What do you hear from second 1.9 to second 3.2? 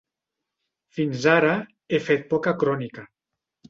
he fet poca crònica.